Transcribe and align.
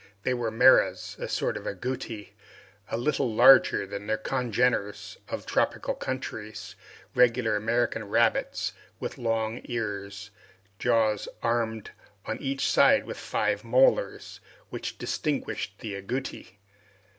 They 0.23 0.33
were 0.33 0.49
maras, 0.49 1.15
a 1.19 1.27
sort 1.27 1.55
of 1.57 1.67
agouti, 1.67 2.33
a 2.89 2.97
little 2.97 3.31
larger 3.31 3.85
than 3.85 4.07
their 4.07 4.17
congeners 4.17 5.19
of 5.29 5.45
tropical 5.45 5.93
countries, 5.93 6.73
regular 7.13 7.55
American 7.55 8.05
rabbits, 8.05 8.73
with 8.99 9.19
long 9.19 9.61
ears, 9.65 10.31
jaws 10.79 11.27
armed 11.43 11.91
on 12.25 12.39
each 12.39 12.67
side 12.67 13.05
with 13.05 13.17
five 13.19 13.63
molars, 13.63 14.39
which 14.71 14.97
distinguish 14.97 15.71
the 15.77 15.93
agouti. 15.93 16.57